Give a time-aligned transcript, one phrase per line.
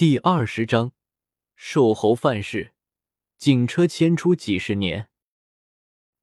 [0.00, 0.92] 第二十章，
[1.54, 2.72] 瘦猴犯事，
[3.36, 5.10] 警车牵出几十年。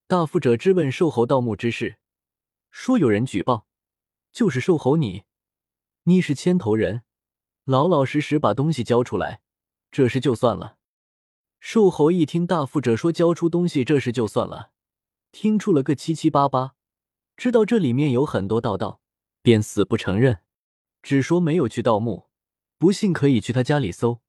[0.07, 1.99] 大富者质问瘦猴盗墓之事，
[2.71, 3.67] 说有人举报，
[4.31, 5.25] 就是瘦猴你，
[6.05, 7.03] 你是牵头人，
[7.65, 9.41] 老老实实把东西交出来，
[9.91, 10.79] 这事就算了。
[11.59, 14.71] 瘦猴一听大富者说交出东西，这事就算了，
[15.31, 16.73] 听出了个七七八八，
[17.35, 19.01] 知道这里面有很多道道，
[19.43, 20.39] 便死不承认，
[21.03, 22.26] 只说没有去盗墓。
[22.77, 24.21] 不信可以去他家里搜，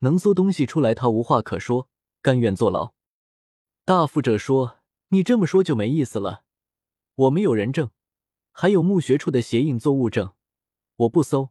[0.00, 1.88] 能搜东西出来，他无话可说，
[2.20, 2.92] 甘愿坐牢。
[3.84, 4.78] 大富者说
[5.10, 6.44] ：“你这么说就没意思了，
[7.14, 7.90] 我们有人证，
[8.50, 10.32] 还有墓穴处的鞋印做物证，
[10.96, 11.50] 我不搜，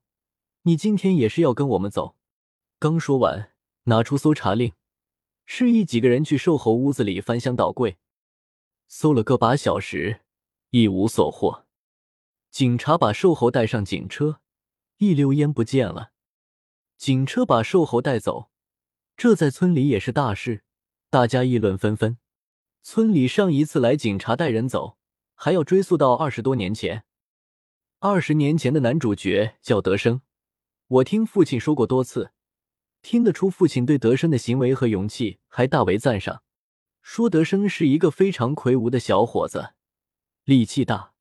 [0.63, 2.17] 你今天也是要跟我们走。”
[2.79, 3.53] 刚说完，
[3.83, 4.73] 拿出搜查令，
[5.45, 7.97] 示意几个人去瘦猴屋子里翻箱倒柜，
[8.87, 10.21] 搜了个把小时，
[10.71, 11.65] 一无所获。
[12.51, 14.41] 警察把瘦猴带上警车，
[14.97, 16.12] 一溜烟不见了。
[16.97, 18.49] 警车把瘦猴带走，
[19.17, 20.63] 这在村里也是大事，
[21.09, 22.17] 大家议论纷纷。
[22.81, 24.97] 村里上一次来警察带人走，
[25.35, 27.05] 还要追溯到二十多年前。
[27.99, 30.21] 二十年前的男主角叫德生，
[30.87, 32.31] 我听父亲说过多次，
[33.01, 36.43] 听得出父亲对德生的行为和勇气还大为赞赏，
[37.01, 39.73] 说德生是一个非常魁梧的小伙子，
[40.43, 41.13] 力气大，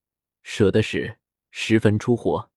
[0.43, 1.19] 舍得使，
[1.53, 2.51] 十分出活。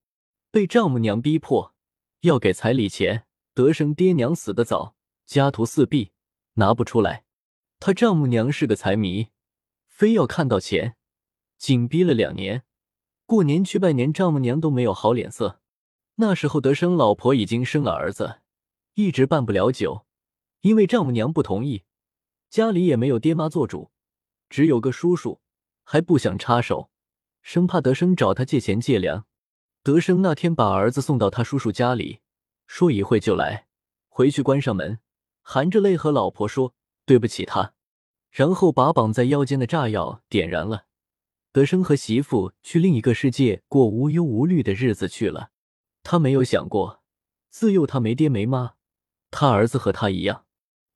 [0.50, 1.75] 被丈母娘逼迫。
[2.20, 6.12] 要给彩礼钱，德生爹娘死得早，家徒四壁，
[6.54, 7.24] 拿不出来。
[7.78, 9.28] 他丈母娘是个财迷，
[9.86, 10.96] 非要看到钱，
[11.58, 12.64] 紧逼了两年。
[13.26, 15.60] 过年去拜年，丈母娘都没有好脸色。
[16.16, 18.40] 那时候德生老婆已经生了儿子，
[18.94, 20.06] 一直办不了酒，
[20.62, 21.84] 因为丈母娘不同意，
[22.48, 23.90] 家里也没有爹妈做主，
[24.48, 25.40] 只有个叔叔，
[25.84, 26.90] 还不想插手，
[27.42, 29.26] 生怕德生找他借钱借粮。
[29.86, 32.18] 德生那天把儿子送到他叔叔家里，
[32.66, 33.68] 说一会就来。
[34.08, 34.98] 回去关上门，
[35.42, 37.72] 含着泪和老婆说对不起他，
[38.32, 40.86] 然后把绑在腰间的炸药点燃了。
[41.52, 45.50] 德生和媳妇去另一个世界过无忧无虑的日子去了。
[46.02, 47.00] 他没有想过，
[47.48, 48.72] 自幼他没爹没妈，
[49.30, 50.46] 他儿子和他一样。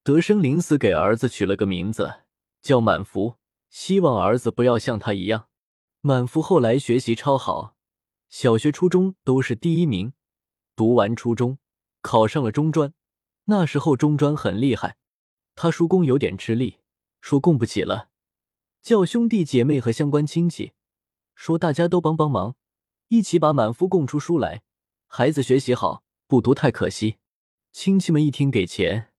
[0.03, 2.22] 德生临死给儿子取了个名字
[2.60, 3.36] 叫满福，
[3.69, 5.47] 希望儿子不要像他一样。
[6.00, 7.76] 满福后来学习超好。
[8.30, 10.12] 小学、初中都是第一名，
[10.76, 11.58] 读完初中，
[12.00, 12.94] 考上了中专。
[13.46, 14.96] 那时候中专很厉害，
[15.56, 16.78] 他叔公有点吃力，
[17.20, 18.10] 说供不起了，
[18.80, 20.72] 叫兄弟姐妹和相关亲戚，
[21.34, 22.54] 说大家都帮帮忙，
[23.08, 24.62] 一起把满夫供出书来。
[25.08, 27.16] 孩子学习好，不读太可惜。
[27.72, 29.12] 亲戚们一听给钱，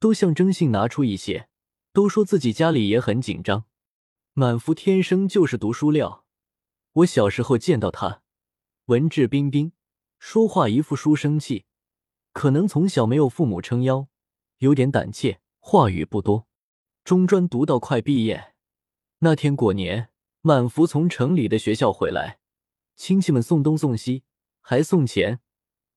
[0.00, 1.48] 都象征性拿出一些，
[1.92, 3.66] 都说自己家里也很紧张。
[4.32, 6.24] 满夫天生就是读书料，
[6.94, 8.22] 我小时候见到他。
[8.88, 9.72] 文质彬彬，
[10.18, 11.66] 说话一副书生气，
[12.32, 14.08] 可能从小没有父母撑腰，
[14.60, 16.48] 有点胆怯，话语不多。
[17.04, 18.54] 中专读到快毕业
[19.18, 20.08] 那天过年，
[20.40, 22.38] 满福从城里的学校回来，
[22.96, 24.22] 亲戚们送东送西，
[24.62, 25.40] 还送钱，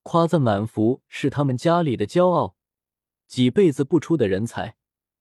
[0.03, 2.57] 夸赞满福是他们家里的骄傲，
[3.25, 4.75] 几辈子不出的人才，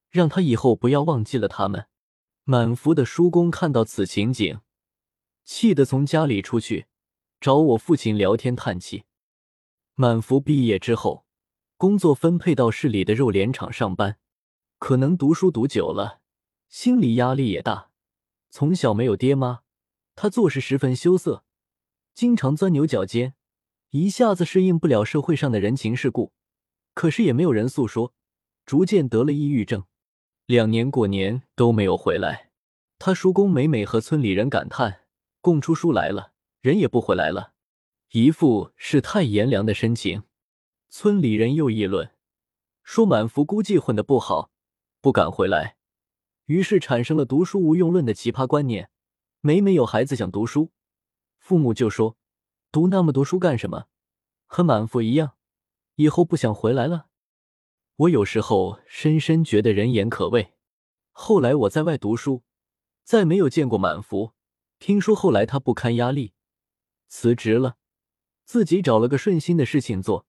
[0.08, 1.86] 让他以后不要忘记了他们。
[2.42, 4.58] 满福的叔公看到此情景，
[5.44, 6.86] 气得从家里出去。
[7.40, 9.04] 找我父亲聊天叹气。
[9.94, 11.24] 满福毕业之后，
[11.78, 14.18] 工作分配到市里的肉联厂上班。
[14.78, 16.20] 可能读书读久了，
[16.68, 17.90] 心理压力也大。
[18.50, 19.60] 从小没有爹妈，
[20.14, 21.44] 他做事十分羞涩，
[22.14, 23.34] 经常钻牛角尖，
[23.90, 26.32] 一下子适应不了社会上的人情世故。
[26.92, 28.12] 可是也没有人诉说，
[28.66, 29.84] 逐渐得了抑郁症。
[30.44, 32.50] 两年过年都没有回来。
[32.98, 35.02] 他叔公每每和村里人感叹
[35.40, 37.54] ：“供出书来了。”人也不回来了，
[38.10, 40.24] 一副世态炎凉的深情。
[40.90, 42.14] 村里人又议论，
[42.82, 44.50] 说满福估计混得不好，
[45.00, 45.78] 不敢回来，
[46.44, 48.90] 于是产生了读书无用论的奇葩观念。
[49.40, 50.70] 每每有孩子想读书，
[51.38, 52.18] 父母就说
[52.70, 53.86] ：“读那么多书干什么？
[54.44, 55.36] 和满福一样，
[55.94, 57.06] 以后不想回来了。”
[57.96, 60.52] 我有时候深深觉得人言可畏。
[61.12, 62.42] 后来我在外读书，
[63.02, 64.34] 再没有见过满福。
[64.78, 66.34] 听说后来他不堪压力。
[67.10, 67.76] 辞职了，
[68.44, 70.26] 自己找了个顺心的事情做，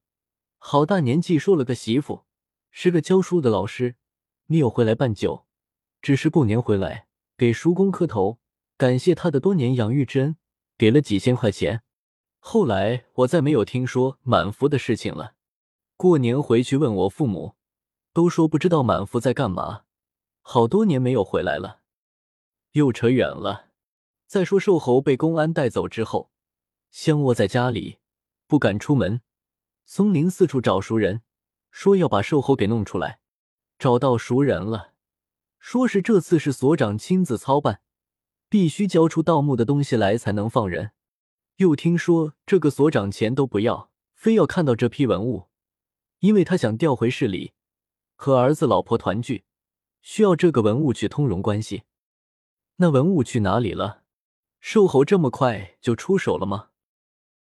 [0.57, 2.25] 好大年纪说了个媳妇，
[2.71, 3.97] 是个教书的老师，
[4.47, 5.45] 没有回来办酒，
[6.01, 7.07] 只是过年回来
[7.37, 8.39] 给叔公磕头，
[8.77, 10.37] 感谢他的多年养育之恩，
[10.75, 11.83] 给了几千块钱。
[12.39, 15.35] 后来我再没有听说满福的事情了。
[15.95, 17.55] 过年回去问我父母，
[18.11, 19.83] 都说不知道满福在干嘛，
[20.41, 21.81] 好多年没有回来了。
[22.71, 23.67] 又扯远了。
[24.25, 26.30] 再说瘦猴被公安带走之后。
[26.91, 27.99] 相窝在家里，
[28.47, 29.21] 不敢出门。
[29.85, 31.21] 松林四处找熟人，
[31.71, 33.19] 说要把瘦猴给弄出来，
[33.79, 34.93] 找到熟人了，
[35.57, 37.81] 说是这次是所长亲自操办，
[38.49, 40.91] 必须交出盗墓的东西来才能放人。
[41.55, 45.47] 又听说这个所长钱都不要，非要看到这批文物，
[46.19, 47.53] 因为他想调回市里
[48.15, 49.45] 和儿子老婆团聚，
[50.01, 51.83] 需要这个文物去通融关系。
[52.77, 54.03] 那文物去哪里了？
[54.59, 56.70] 瘦猴这么快就出手了吗？